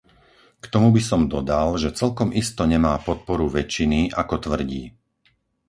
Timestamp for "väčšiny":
3.57-3.99